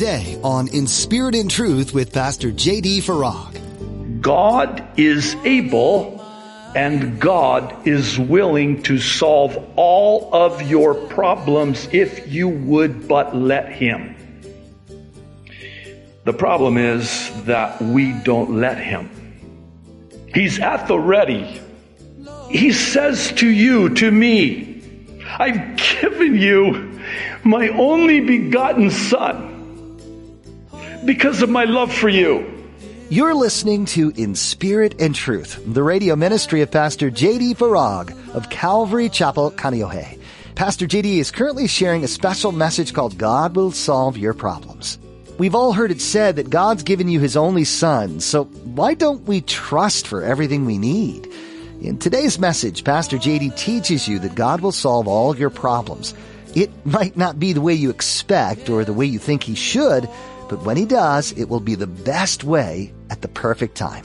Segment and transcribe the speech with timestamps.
[0.00, 3.02] today on In Spirit and Truth with Pastor J.D.
[3.02, 4.22] Farag.
[4.22, 6.18] God is able
[6.74, 13.70] and God is willing to solve all of your problems if you would but let
[13.72, 14.16] Him.
[16.24, 19.10] The problem is that we don't let Him.
[20.32, 21.60] He's at the ready.
[22.48, 24.82] He says to you, to me,
[25.38, 26.98] I've given you
[27.44, 29.49] my only begotten Son
[31.04, 32.46] because of my love for you.
[33.08, 37.54] You're listening to In Spirit and Truth, the radio ministry of Pastor J.D.
[37.54, 40.20] Farag of Calvary Chapel, Kaneohe.
[40.54, 41.18] Pastor J.D.
[41.18, 44.98] is currently sharing a special message called God Will Solve Your Problems.
[45.38, 49.26] We've all heard it said that God's given you His only Son, so why don't
[49.26, 51.26] we trust for everything we need?
[51.80, 56.12] In today's message, Pastor JD teaches you that God will solve all your problems.
[56.54, 60.08] It might not be the way you expect or the way you think He should,
[60.50, 64.04] but when He does, it will be the best way at the perfect time.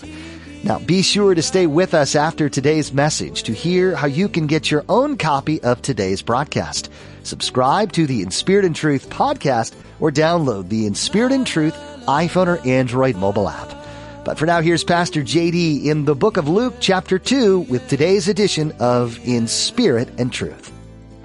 [0.63, 4.47] Now, be sure to stay with us after today's message to hear how you can
[4.47, 6.91] get your own copy of today's broadcast.
[7.23, 11.75] Subscribe to the In Spirit and Truth podcast or download the In Spirit and Truth
[12.07, 13.75] iPhone or Android mobile app.
[14.23, 18.27] But for now, here's Pastor JD in the book of Luke, chapter 2, with today's
[18.27, 20.74] edition of In Spirit and Truth.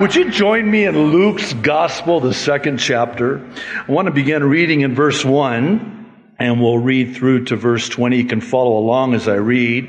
[0.00, 3.46] Would you join me in Luke's Gospel, the second chapter?
[3.86, 8.16] I want to begin reading in verse 1 and we'll read through to verse 20.
[8.16, 9.84] You can follow along as I read.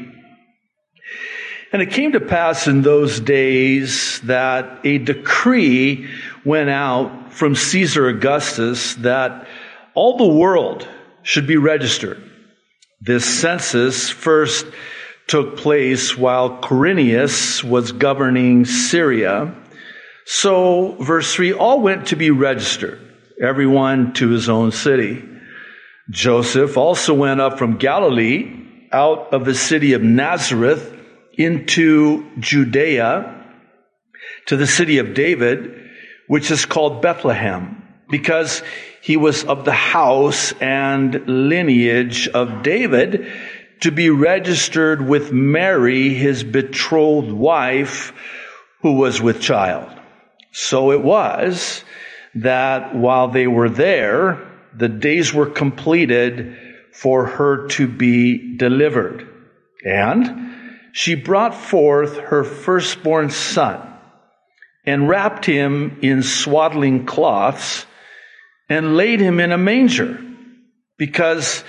[1.71, 6.09] And it came to pass in those days that a decree
[6.43, 9.47] went out from Caesar Augustus that
[9.93, 10.85] all the world
[11.23, 12.21] should be registered.
[12.99, 14.65] This census first
[15.27, 19.55] took place while Quirinius was governing Syria.
[20.33, 23.01] So, verse 3 all went to be registered,
[23.43, 25.21] everyone to his own city.
[26.09, 30.97] Joseph also went up from Galilee out of the city of Nazareth
[31.33, 33.45] into Judea
[34.45, 35.89] to the city of David,
[36.27, 38.63] which is called Bethlehem, because
[39.01, 43.29] he was of the house and lineage of David
[43.81, 48.13] to be registered with Mary, his betrothed wife,
[48.81, 49.97] who was with child.
[50.51, 51.83] So it was
[52.35, 56.57] that while they were there, the days were completed
[56.93, 59.27] for her to be delivered.
[59.85, 60.51] And
[60.93, 63.87] she brought forth her firstborn son
[64.85, 67.85] and wrapped him in swaddling cloths
[68.69, 70.19] and laid him in a manger
[70.97, 71.63] because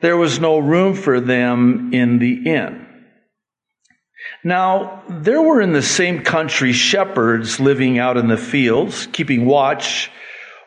[0.00, 2.86] there was no room for them in the inn.
[4.42, 10.10] Now, there were in the same country shepherds living out in the fields, keeping watch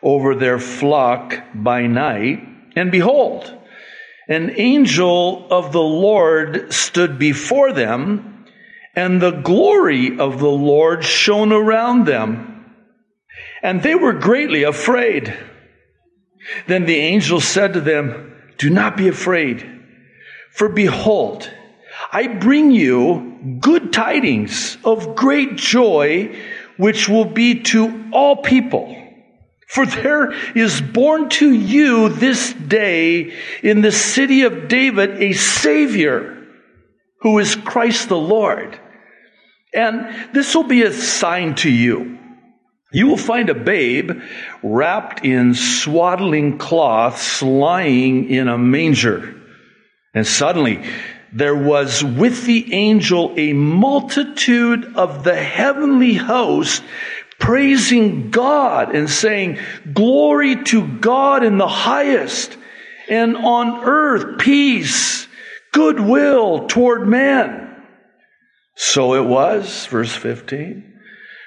[0.02, 2.46] over their flock by night.
[2.76, 3.52] And behold,
[4.28, 8.46] an angel of the Lord stood before them,
[8.94, 12.66] and the glory of the Lord shone around them.
[13.62, 15.36] And they were greatly afraid.
[16.68, 19.68] Then the angel said to them, Do not be afraid,
[20.52, 21.50] for behold,
[22.14, 26.38] I bring you good tidings of great joy,
[26.76, 28.96] which will be to all people.
[29.66, 36.46] For there is born to you this day in the city of David a Savior
[37.22, 38.78] who is Christ the Lord.
[39.74, 42.16] And this will be a sign to you.
[42.92, 44.12] You will find a babe
[44.62, 49.34] wrapped in swaddling cloths lying in a manger.
[50.14, 50.84] And suddenly
[51.34, 56.82] there was with the angel a multitude of the heavenly host
[57.40, 59.58] praising God and saying,
[59.92, 62.56] Glory to God in the highest,
[63.08, 65.26] and on earth peace,
[65.72, 67.82] goodwill toward men.
[68.76, 71.00] So it was, verse 15,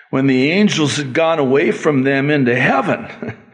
[0.09, 3.37] when the angels had gone away from them into heaven.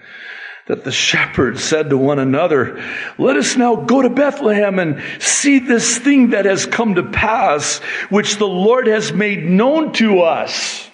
[0.68, 2.82] that the shepherds said to one another,
[3.18, 7.80] Let us now go to Bethlehem and see this thing that has come to pass,
[8.10, 10.90] which the Lord has made known to us.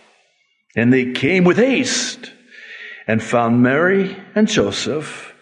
[0.76, 2.32] And they came with haste
[3.08, 5.34] and found Mary and Joseph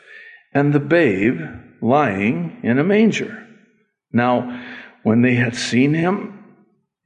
[0.54, 1.40] and the babe
[1.82, 3.46] lying in a manger.
[4.12, 4.64] Now,
[5.04, 6.34] when they had seen him,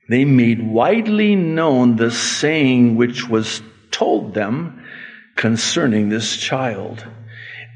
[0.10, 4.81] they made widely known the saying which was told them
[5.42, 7.04] concerning this child.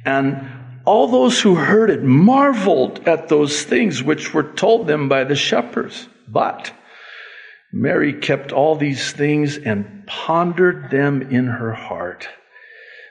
[0.05, 0.47] And
[0.85, 5.35] all those who heard it marveled at those things which were told them by the
[5.35, 6.07] shepherds.
[6.27, 6.71] But
[7.73, 12.29] Mary kept all these things and pondered them in her heart.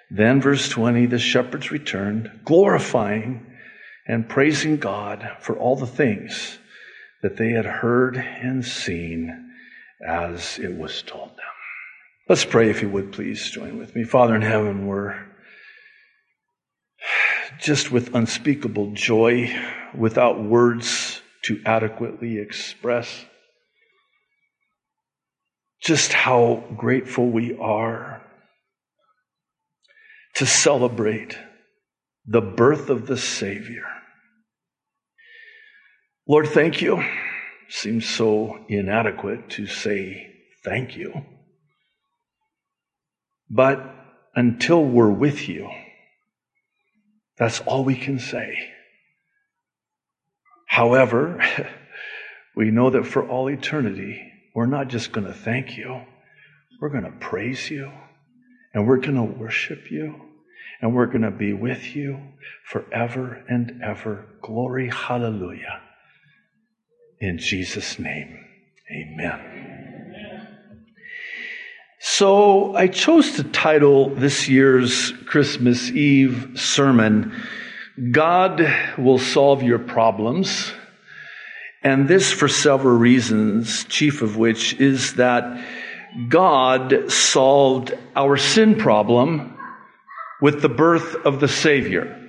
[0.09, 3.45] Then, verse 20, the shepherds returned, glorifying
[4.07, 6.61] and praising God for all the things
[7.23, 9.51] that they had heard and seen
[10.07, 11.54] as it was told them.
[12.27, 14.05] Let's pray, if you would please join with me.
[14.05, 15.15] Father in heaven, we're
[17.61, 19.55] just with unspeakable joy,
[19.95, 23.27] without words to adequately express
[25.83, 28.23] just how grateful we are
[30.37, 31.39] to celebrate
[32.27, 33.85] the birth of the Savior.
[36.27, 37.05] Lord, thank you.
[37.69, 40.33] Seems so inadequate to say
[40.65, 41.27] thank you.
[43.55, 43.89] But
[44.35, 45.71] until we're with you,
[47.39, 48.57] that's all we can say.
[50.67, 51.41] However,
[52.57, 54.21] we know that for all eternity,
[54.57, 56.01] we're not just going to thank you,
[56.81, 57.93] we're going to praise you,
[58.75, 60.21] and we're going to worship you,
[60.81, 62.19] and we're going to be with you
[62.65, 64.27] forever and ever.
[64.43, 65.81] Glory, hallelujah.
[67.21, 68.37] In Jesus' name,
[68.91, 69.54] amen.
[72.07, 77.33] So I chose to title this year's Christmas Eve sermon,
[78.11, 78.61] God
[78.99, 80.71] Will Solve Your Problems.
[81.83, 85.65] And this for several reasons, chief of which is that
[86.29, 89.57] God solved our sin problem
[90.43, 92.21] with the birth of the Savior.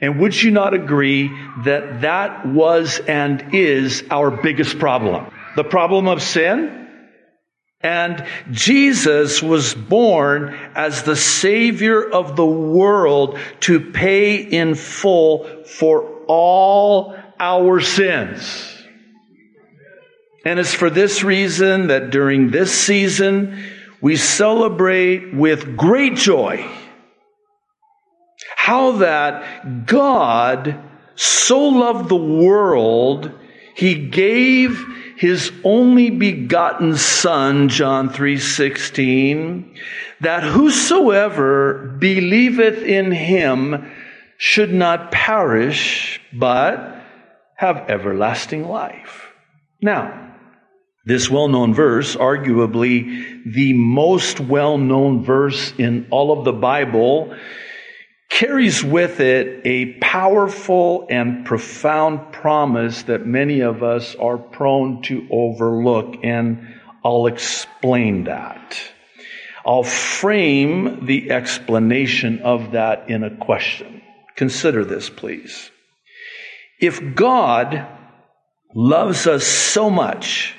[0.00, 1.28] And would you not agree
[1.64, 5.32] that that was and is our biggest problem?
[5.54, 6.81] The problem of sin?
[7.82, 16.08] And Jesus was born as the Savior of the world to pay in full for
[16.28, 18.68] all our sins.
[20.44, 23.62] And it's for this reason that during this season,
[24.00, 26.68] we celebrate with great joy
[28.56, 30.80] how that God
[31.16, 33.32] so loved the world,
[33.74, 34.84] he gave
[35.22, 39.72] his only begotten son, John 3:16,
[40.20, 43.88] that whosoever believeth in him
[44.36, 46.96] should not perish, but
[47.54, 49.28] have everlasting life.
[49.80, 50.12] Now,
[51.04, 57.32] this well-known verse, arguably the most well-known verse in all of the Bible,
[58.32, 65.28] carries with it a powerful and profound promise that many of us are prone to
[65.30, 66.66] overlook, and
[67.04, 68.80] I'll explain that.
[69.66, 74.02] I'll frame the explanation of that in a question.
[74.34, 75.70] Consider this, please.
[76.80, 77.86] If God
[78.74, 80.54] loves us so much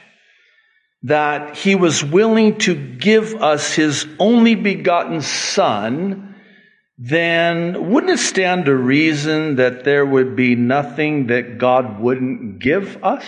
[1.01, 6.32] that he was willing to give us his only begotten Son,
[7.05, 13.03] then wouldn't it stand to reason that there would be nothing that God wouldn't give
[13.03, 13.25] us?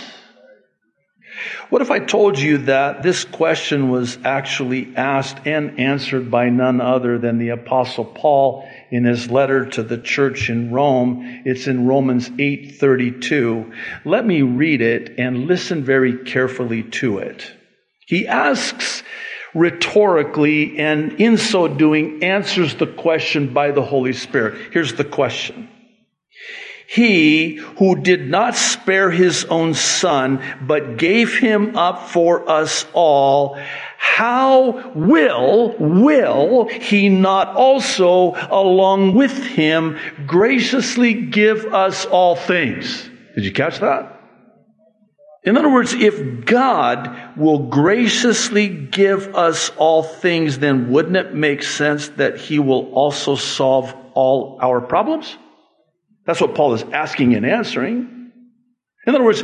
[1.69, 6.79] What if I told you that this question was actually asked and answered by none
[6.79, 11.41] other than the apostle Paul in his letter to the church in Rome?
[11.43, 13.73] It's in Romans 8:32.
[14.05, 17.51] Let me read it and listen very carefully to it.
[18.07, 19.03] He asks
[19.55, 24.71] rhetorically and in so doing answers the question by the Holy Spirit.
[24.71, 25.69] Here's the question.
[26.87, 33.57] He who did not spare his own son, but gave him up for us all,
[33.97, 43.09] how will, will he not also along with him graciously give us all things?
[43.33, 44.14] Did you catch that?
[45.45, 51.61] In other words, if God will graciously give us all things, then wouldn't it make
[51.61, 55.37] sense that He will also solve all our problems?
[56.25, 58.31] That's what Paul is asking and answering.
[59.05, 59.43] In other words,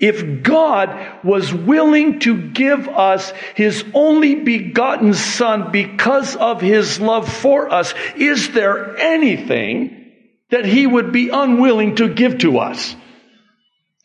[0.00, 7.30] if God was willing to give us His only begotten Son because of His love
[7.30, 10.06] for us, is there anything
[10.48, 12.96] that He would be unwilling to give to us?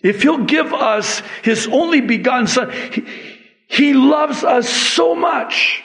[0.04, 3.06] If he'll give us his only begotten son, he,
[3.68, 5.82] he loves us so much.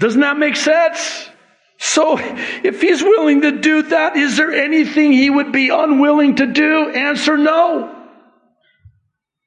[0.00, 1.30] Doesn't that make sense?
[1.78, 6.46] So, if he's willing to do that, is there anything he would be unwilling to
[6.46, 6.90] do?
[6.90, 7.94] Answer no.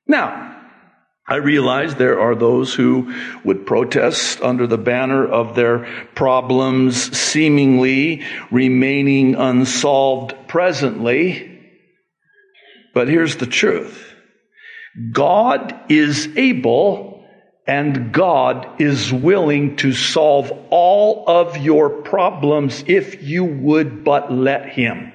[0.07, 0.47] Now,
[1.27, 5.79] I realize there are those who would protest under the banner of their
[6.15, 11.50] problems seemingly remaining unsolved presently.
[12.93, 14.13] But here's the truth
[15.11, 17.25] God is able
[17.67, 24.69] And God is willing to solve all of your problems if you would but let
[24.69, 25.11] Him.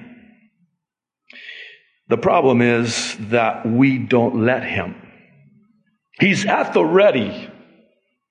[2.07, 4.95] The problem is that we don't let Him.
[6.19, 7.49] He's at the ready.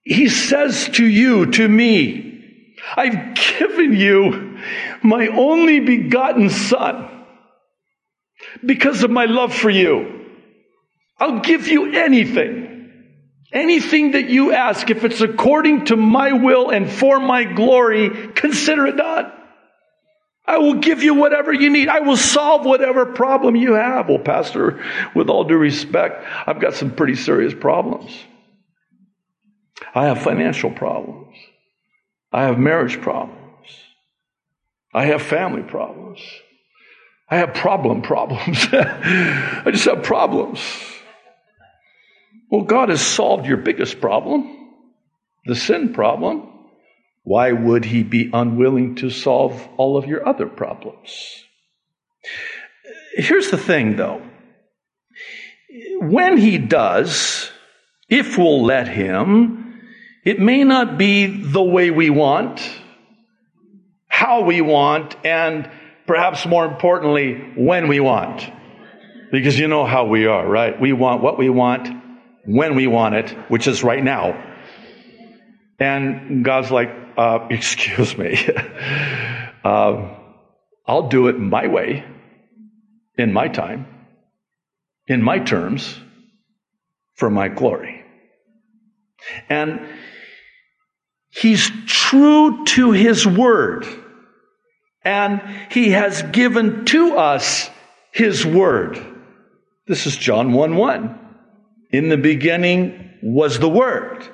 [0.03, 4.59] He says to you, to me, I've given you
[5.03, 7.16] my only begotten Son
[8.65, 10.27] because of my love for you.
[11.19, 12.93] I'll give you anything.
[13.53, 18.87] Anything that you ask, if it's according to my will and for my glory, consider
[18.87, 19.33] it done.
[20.45, 21.89] I will give you whatever you need.
[21.89, 24.09] I will solve whatever problem you have.
[24.09, 24.85] Well, Pastor,
[25.15, 28.13] with all due respect, I've got some pretty serious problems.
[29.95, 31.37] I have financial problems.
[32.33, 33.69] I have marriage problems.
[34.95, 36.21] I have family problems.
[37.29, 38.67] I have problem problems.
[38.73, 40.61] I just have problems.
[42.51, 44.71] Well, God has solved your biggest problem,
[45.45, 46.49] the sin problem.
[47.25, 51.43] Why would He be unwilling to solve all of your other problems?
[53.15, 54.23] Here's the thing, though.
[55.99, 57.51] When He does,
[58.09, 59.83] if we'll let Him,
[60.25, 62.61] it may not be the way we want,
[64.07, 65.69] how we want, and
[66.07, 68.51] perhaps more importantly, when we want.
[69.33, 70.81] Because you know how we are, right?
[70.81, 71.89] We want what we want,
[72.45, 74.43] when we want it, which is right now.
[75.79, 78.39] And God's like, uh, excuse me.
[79.65, 80.09] uh,
[80.87, 82.05] I'll do it my way,
[83.19, 83.87] in my time,
[85.09, 85.99] in my terms,
[87.17, 88.05] for my glory.
[89.49, 89.81] And
[91.31, 93.85] He's true to His word.
[95.07, 97.71] And He has given to us
[98.11, 98.99] His word.
[99.87, 101.19] This is John 1 1.
[101.93, 104.27] In the beginning was the Word,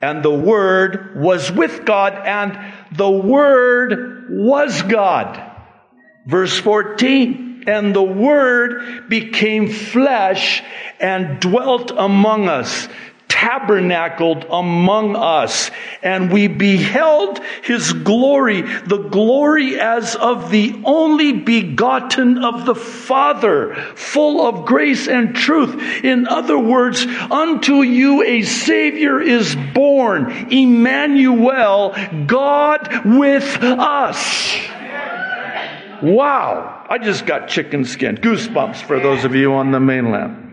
[0.00, 2.58] and the Word was with God, and
[2.96, 5.52] the Word was God.
[6.26, 10.62] Verse 14, and the Word became flesh
[10.98, 12.88] and dwelt among us
[13.36, 15.70] tabernacled among us,
[16.02, 23.74] and we beheld his glory, the glory as of the only begotten of the Father,
[23.94, 26.02] full of grace and truth.
[26.02, 31.94] In other words, unto you a Savior is born, Emmanuel,
[32.26, 34.56] God with us.
[36.02, 36.86] Wow.
[36.88, 38.16] I just got chicken skin.
[38.16, 40.45] Goosebumps for those of you on the mainland.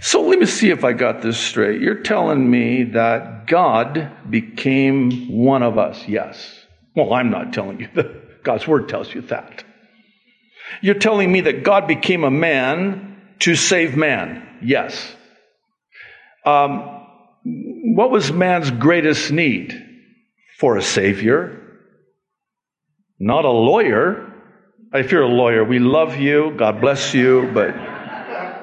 [0.00, 1.80] So let me see if I got this straight.
[1.80, 6.06] You're telling me that God became one of us.
[6.08, 6.66] Yes.
[6.96, 8.42] Well, I'm not telling you that.
[8.44, 9.64] God's word tells you that.
[10.80, 14.58] You're telling me that God became a man to save man.
[14.62, 15.14] Yes.
[16.46, 17.04] Um,
[17.44, 19.86] what was man's greatest need?
[20.58, 21.60] For a savior,
[23.18, 24.32] not a lawyer.
[24.92, 27.97] If you're a lawyer, we love you, God bless you, but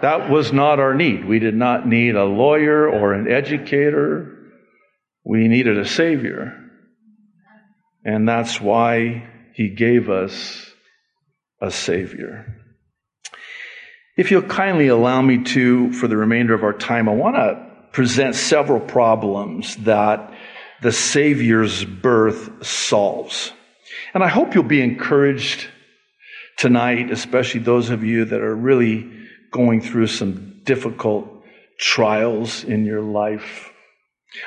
[0.01, 1.25] that was not our need.
[1.25, 4.51] We did not need a lawyer or an educator.
[5.23, 6.61] We needed a Savior.
[8.03, 10.71] And that's why He gave us
[11.61, 12.61] a Savior.
[14.17, 17.65] If you'll kindly allow me to, for the remainder of our time, I want to
[17.91, 20.33] present several problems that
[20.81, 23.51] the Savior's birth solves.
[24.13, 25.67] And I hope you'll be encouraged
[26.57, 29.09] tonight, especially those of you that are really
[29.51, 31.43] going through some difficult
[31.77, 33.71] trials in your life.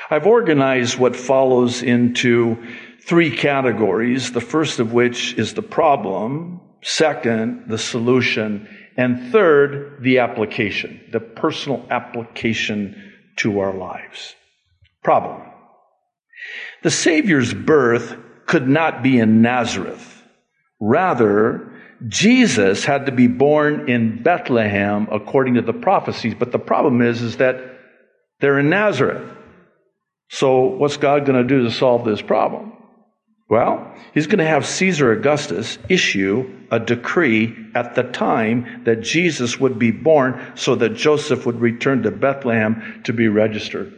[0.09, 2.57] I've organized what follows into
[3.03, 10.19] three categories, the first of which is the problem, second, the solution, and third, the
[10.19, 14.35] application, the personal application to our lives.
[15.03, 15.41] Problem.
[16.83, 18.15] The Savior's birth
[18.45, 20.23] could not be in Nazareth.
[20.79, 21.73] Rather,
[22.07, 27.21] Jesus had to be born in Bethlehem according to the prophecies, but the problem is,
[27.21, 27.59] is that
[28.39, 29.29] they're in Nazareth.
[30.29, 32.73] So what's God going to do to solve this problem?
[33.49, 39.59] Well, he's going to have Caesar Augustus issue a decree at the time that Jesus
[39.59, 43.91] would be born so that Joseph would return to Bethlehem to be registered.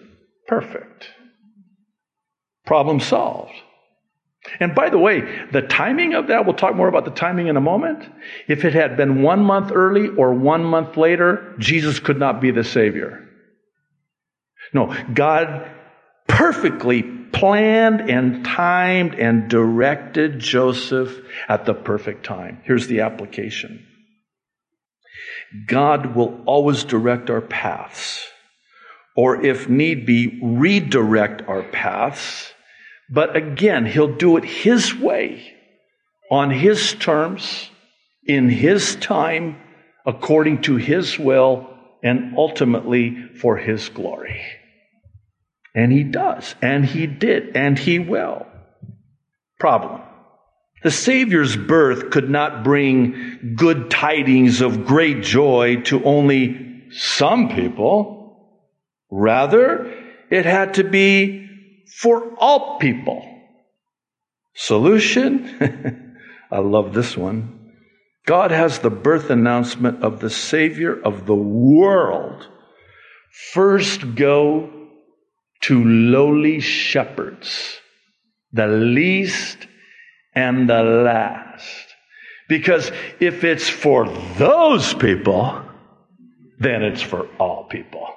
[0.48, 1.10] Perfect.
[2.66, 3.54] Problem solved.
[4.60, 7.58] And by the way, the timing of that, we'll talk more about the timing in
[7.58, 8.08] a moment.
[8.48, 12.52] If it had been one month early or one month later, Jesus could not be
[12.52, 13.28] the Savior.
[14.74, 15.70] No, God
[16.28, 21.18] perfectly planned and timed and directed Joseph
[21.48, 22.62] at the perfect time.
[22.64, 23.86] Here's the application.
[25.68, 28.26] God will always direct our paths,
[29.16, 32.51] or if need be, redirect our paths.
[33.12, 35.54] But again, He'll do it His way,
[36.32, 37.70] on His terms,
[38.26, 39.58] in His time,
[40.06, 41.70] according to His will,
[42.02, 44.42] and ultimately for His glory.
[45.76, 48.46] And He does, and He did, and He will.
[49.60, 50.02] Problem.
[50.84, 58.58] The Savior's birth could not bring good tidings of great joy to only some people.
[59.12, 59.94] Rather,
[60.32, 61.41] it had to be
[62.00, 63.26] for all people.
[64.54, 66.16] Solution?
[66.52, 67.60] I love this one.
[68.26, 72.48] God has the birth announcement of the Savior of the world.
[73.54, 74.70] First go
[75.62, 77.80] to lowly shepherds,
[78.52, 79.68] the least
[80.36, 81.88] and the last.
[82.48, 85.64] Because if it's for those people,
[86.60, 88.11] then it's for all people.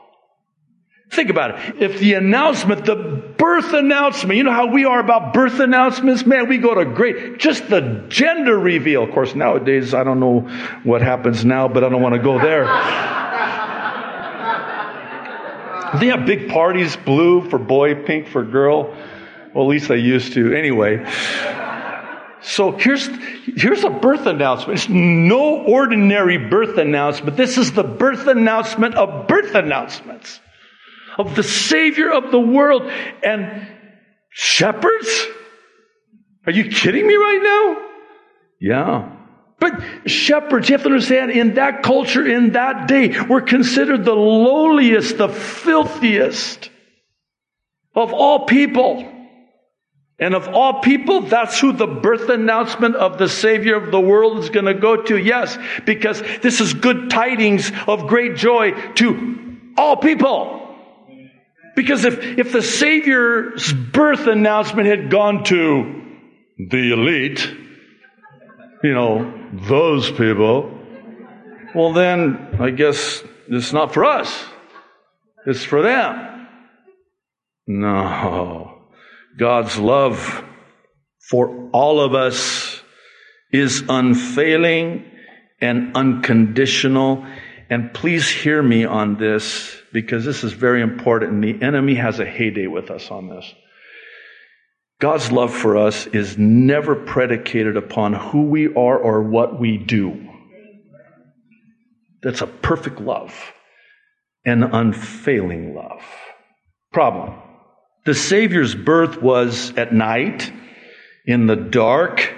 [1.15, 1.81] Think about it.
[1.81, 6.27] If the announcement, the birth announcement, you know how we are about birth announcements?
[6.27, 9.05] Man, we go to great, just the gender reveal.
[9.05, 10.41] Of course, nowadays, I don't know
[10.83, 12.65] what happens now, but I don't want to go there.
[16.01, 18.97] they have big parties, blue for boy, pink for girl.
[19.55, 20.53] Well, at least they used to.
[20.53, 21.09] Anyway.
[22.43, 23.09] So here's,
[23.57, 24.81] here's a birth announcement.
[24.81, 27.37] It's no ordinary birth announcement.
[27.37, 30.41] This is the birth announcement of birth announcements
[31.19, 32.91] of the Savior of the world.
[33.23, 33.69] And
[34.31, 35.27] shepherds?
[36.47, 37.89] Are you kidding me right now?
[38.61, 39.17] Yeah.
[39.61, 44.15] But shepherds, you have to understand, in that culture, in that day, were considered the
[44.15, 46.71] lowliest, the filthiest
[47.95, 49.11] of all people.
[50.19, 54.39] And of all people, that's who the birth announcement of the Savior of the world
[54.39, 55.17] is going to go to.
[55.17, 60.64] Yes, because this is good tidings of great joy to all people.
[61.85, 66.03] Because if, if the Savior's birth announcement had gone to
[66.57, 67.47] the elite,
[68.83, 70.81] you know, those people,
[71.75, 74.47] well then, I guess it's not for us.
[75.45, 76.47] It's for them.
[77.67, 78.89] No.
[79.39, 80.43] God's love
[81.29, 82.81] for all of us
[83.53, 85.05] is unfailing
[85.61, 87.27] and unconditional.
[87.71, 91.33] And please hear me on this because this is very important.
[91.33, 93.53] And the enemy has a heyday with us on this.
[95.01, 100.31] God's love for us is never predicated upon who we are or what we do.
[102.23, 103.35] That's a perfect love,
[104.47, 106.03] an unfailing love.
[106.93, 107.35] Problem
[108.05, 110.53] the Savior's birth was at night,
[111.27, 112.34] in the dark,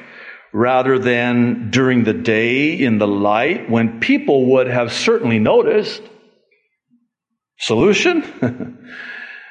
[0.56, 6.00] rather than during the day in the light, when people would have certainly noticed.
[7.58, 8.88] Solution?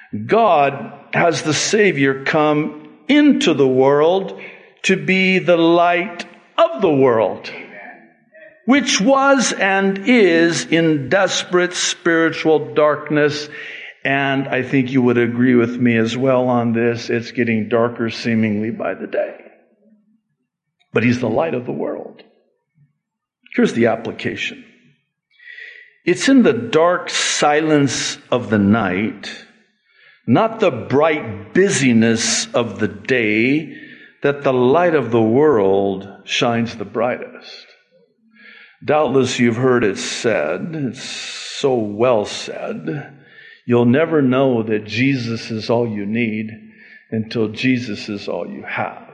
[0.25, 4.41] God has the Savior come into the world
[4.83, 6.25] to be the light
[6.57, 7.51] of the world,
[8.65, 13.47] which was and is in desperate spiritual darkness
[14.03, 17.09] and I think you would agree with me as well on this.
[17.09, 19.44] It's getting darker seemingly by the day.
[20.95, 22.23] But he's the light of the world.
[23.53, 24.63] Here's the application.
[26.05, 29.29] It's in the dark silence of the night,
[30.25, 33.75] not the bright busyness of the day,
[34.23, 37.67] that the light of the world shines the brightest.
[38.81, 43.19] Doubtless you've heard it said, it's so well said,
[43.67, 46.51] You'll never know that Jesus is all you need
[47.11, 49.04] until Jesus is all you have.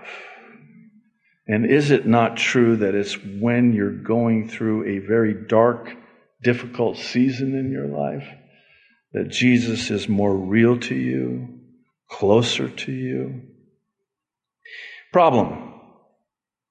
[1.48, 5.96] And is it not true that it's when you're going through a very dark,
[6.44, 8.28] difficult season in your life
[9.14, 11.60] that Jesus is more real to you,
[12.10, 13.42] closer to you?
[15.12, 15.74] Problem.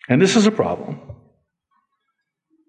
[0.08, 1.00] And this is a problem.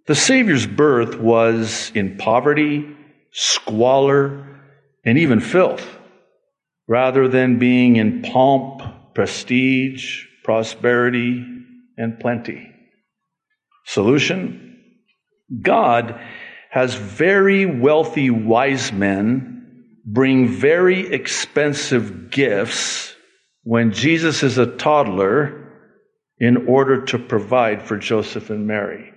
[0.08, 2.96] The Savior's birth was in poverty,
[3.32, 4.60] squalor,
[5.06, 5.88] and even filth,
[6.88, 11.61] rather than being in pomp, prestige, prosperity,
[12.02, 12.68] and plenty.
[13.86, 14.78] Solution?
[15.62, 16.20] God
[16.70, 23.14] has very wealthy wise men bring very expensive gifts
[23.64, 25.58] when Jesus is a toddler
[26.40, 29.12] in order to provide for Joseph and Mary.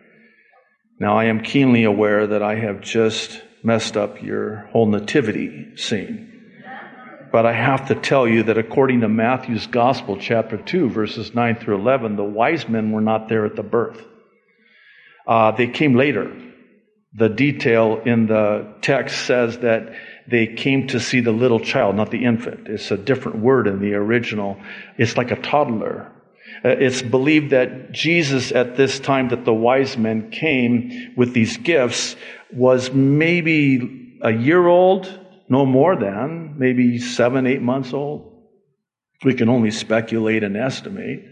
[1.00, 6.33] Now, I am keenly aware that I have just messed up your whole nativity scene.
[7.34, 11.56] But I have to tell you that according to Matthew's Gospel, chapter 2, verses 9
[11.56, 14.00] through 11, the wise men were not there at the birth.
[15.26, 16.32] Uh, they came later.
[17.12, 19.94] The detail in the text says that
[20.28, 22.68] they came to see the little child, not the infant.
[22.68, 24.56] It's a different word in the original.
[24.96, 26.12] It's like a toddler.
[26.64, 31.56] Uh, it's believed that Jesus, at this time that the wise men came with these
[31.56, 32.14] gifts,
[32.52, 38.32] was maybe a year old, no more than, maybe seven, eight months old.
[39.24, 41.24] We can only speculate and estimate.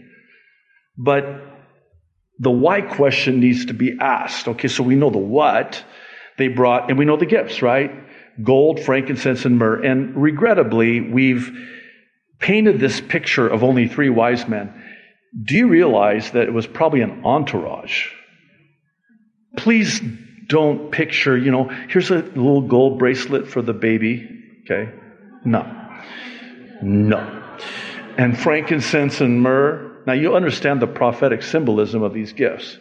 [0.97, 1.25] But
[2.39, 4.47] the why question needs to be asked.
[4.47, 5.83] Okay, so we know the what
[6.37, 7.91] they brought, and we know the gifts, right?
[8.41, 9.83] Gold, frankincense, and myrrh.
[9.83, 11.51] And regrettably, we've
[12.39, 14.73] painted this picture of only three wise men.
[15.43, 18.07] Do you realize that it was probably an entourage?
[19.57, 20.01] Please
[20.47, 24.27] don't picture, you know, here's a little gold bracelet for the baby.
[24.63, 24.91] Okay?
[25.45, 25.63] No.
[26.81, 27.43] No.
[28.17, 29.91] And frankincense and myrrh.
[30.05, 32.77] Now you understand the prophetic symbolism of these gifts.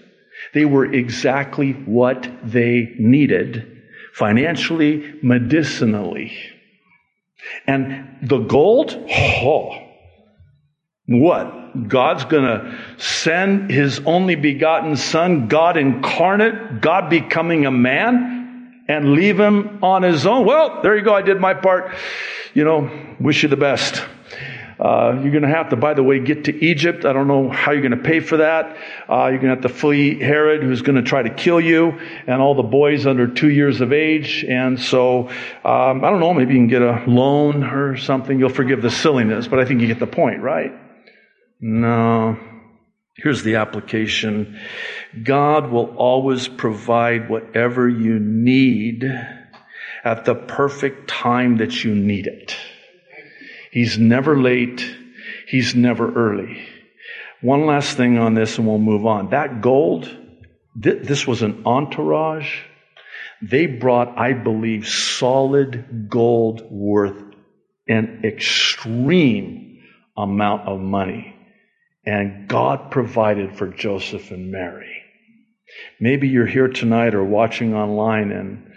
[0.55, 3.83] They were exactly what they needed
[4.15, 6.37] financially, medicinally.
[7.67, 9.82] And the gold, oh,
[11.07, 11.89] what?
[11.89, 19.13] God's going to send his only begotten son, God incarnate, God becoming a man, and
[19.13, 20.47] leave him on his own.
[20.47, 21.15] Well, there you go.
[21.15, 21.95] I did my part.
[22.55, 24.05] You know, wish you the best.
[24.79, 27.05] Uh, you're going to have to, by the way, get to Egypt.
[27.05, 28.77] I don't know how you're going to pay for that.
[29.09, 32.01] Uh, you're going to have to flee Herod, who's going to try to kill you,
[32.27, 34.45] and all the boys under two years of age.
[34.49, 38.39] And so, um, I don't know, maybe you can get a loan or something.
[38.39, 40.73] You'll forgive the silliness, but I think you get the point, right?
[41.63, 42.37] No.
[43.17, 44.61] Here's the application
[45.23, 49.05] God will always provide whatever you need
[50.05, 52.57] at the perfect time that you need it.
[53.71, 54.85] He's never late.
[55.47, 56.67] He's never early.
[57.43, 59.31] One last thing on this and we'll move on.
[59.31, 60.05] That gold,
[60.83, 62.59] th- this was an entourage.
[63.41, 67.23] They brought, I believe, solid gold worth
[67.89, 69.81] an extreme
[70.17, 71.32] amount of money.
[72.05, 75.03] And God provided for Joseph and Mary.
[76.01, 78.69] Maybe you're here tonight or watching online and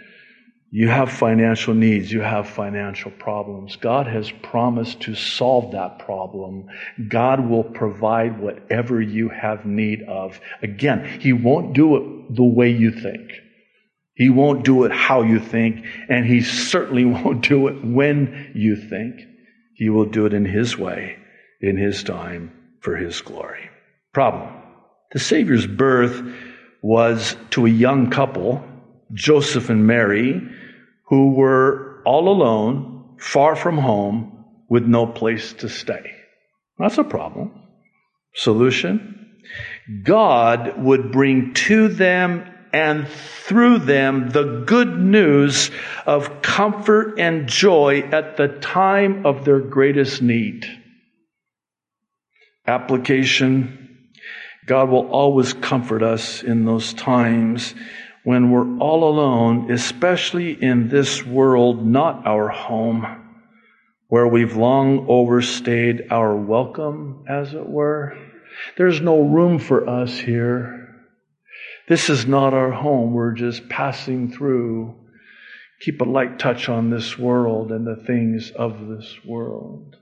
[0.70, 3.76] you have financial needs, you have financial problems.
[3.76, 6.66] God has promised to solve that problem.
[7.08, 10.40] God will provide whatever you have need of.
[10.62, 13.30] Again, He won't do it the way you think.
[14.14, 18.76] He won't do it how you think, and He certainly won't do it when you
[18.76, 19.20] think.
[19.74, 21.16] He will do it in His way,
[21.60, 22.55] in His time
[22.86, 23.68] for his glory.
[24.12, 24.48] Problem.
[25.10, 26.22] The Savior's birth
[26.82, 28.64] was to a young couple,
[29.12, 30.40] Joseph and Mary,
[31.08, 36.12] who were all alone, far from home, with no place to stay.
[36.78, 37.60] That's a problem.
[38.36, 39.40] Solution?
[40.04, 45.72] God would bring to them and through them the good news
[46.06, 50.68] of comfort and joy at the time of their greatest need.
[52.66, 53.86] Application
[54.66, 57.74] God will always comfort us in those times
[58.24, 63.06] when we're all alone, especially in this world, not our home,
[64.08, 68.18] where we've long overstayed our welcome, as it were.
[68.76, 70.96] There's no room for us here.
[71.88, 73.12] This is not our home.
[73.12, 74.96] We're just passing through.
[75.82, 79.94] Keep a light touch on this world and the things of this world.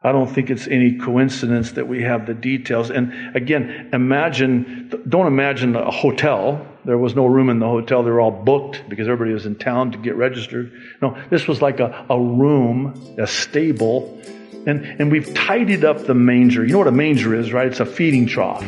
[0.00, 2.90] I don't think it's any coincidence that we have the details.
[2.90, 6.64] And again, imagine, don't imagine a hotel.
[6.84, 8.04] There was no room in the hotel.
[8.04, 10.72] They were all booked because everybody was in town to get registered.
[11.02, 14.22] No, this was like a, a room, a stable.
[14.66, 16.64] And, and we've tidied up the manger.
[16.64, 17.66] You know what a manger is, right?
[17.66, 18.62] It's a feeding trough.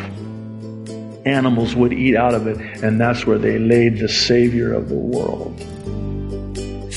[1.25, 4.97] Animals would eat out of it, and that's where they laid the Savior of the
[4.97, 5.64] world.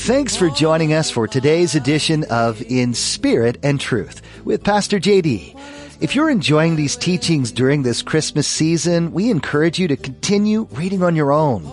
[0.04, 5.58] Thanks for joining us for today's edition of In Spirit and Truth with Pastor JD.
[6.02, 11.02] If you're enjoying these teachings during this Christmas season, we encourage you to continue reading
[11.02, 11.66] on your own.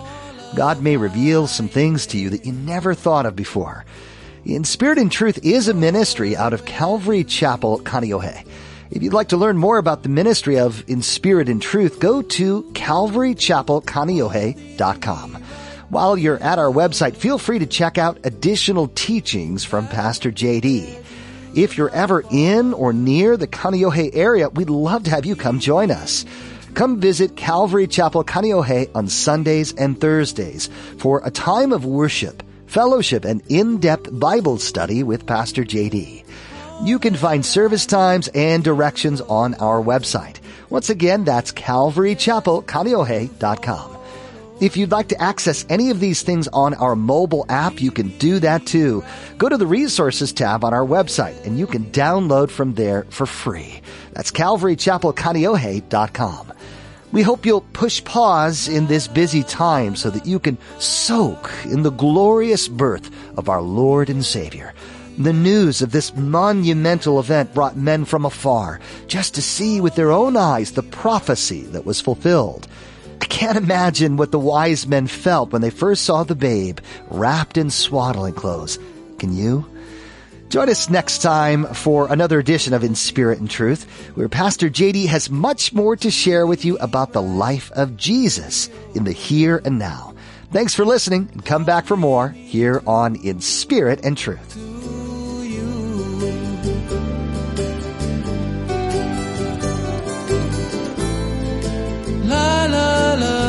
[0.56, 3.84] God may reveal some things to you that you never thought of before.
[4.46, 8.46] In Spirit and Truth is a ministry out of Calvary Chapel, Kaneohe.
[8.90, 12.22] If you'd like to learn more about the ministry of In Spirit and Truth, go
[12.22, 15.41] to calvarychapelkaneohe.com.
[15.92, 21.04] While you're at our website, feel free to check out additional teachings from Pastor JD.
[21.54, 25.60] If you're ever in or near the Kaneohe area, we'd love to have you come
[25.60, 26.24] join us.
[26.72, 33.26] Come visit Calvary Chapel Kaneohe on Sundays and Thursdays for a time of worship, fellowship,
[33.26, 36.24] and in-depth Bible study with Pastor JD.
[36.84, 40.38] You can find service times and directions on our website.
[40.70, 43.98] Once again, that's calvarychapelkaneohe.com.
[44.62, 48.16] If you'd like to access any of these things on our mobile app, you can
[48.18, 49.02] do that too.
[49.36, 53.26] Go to the resources tab on our website and you can download from there for
[53.26, 53.82] free.
[54.12, 56.52] That's calvarychapelkaneohe.com.
[57.10, 61.82] We hope you'll push pause in this busy time so that you can soak in
[61.82, 64.74] the glorious birth of our Lord and Savior.
[65.18, 70.12] The news of this monumental event brought men from afar just to see with their
[70.12, 72.68] own eyes the prophecy that was fulfilled.
[73.22, 77.56] I can't imagine what the wise men felt when they first saw the babe wrapped
[77.56, 78.80] in swaddling clothes.
[79.20, 79.64] Can you?
[80.48, 83.84] Join us next time for another edition of In Spirit and Truth,
[84.16, 88.68] where Pastor JD has much more to share with you about the life of Jesus
[88.96, 90.14] in the here and now.
[90.50, 94.71] Thanks for listening and come back for more here on In Spirit and Truth.
[103.16, 103.41] la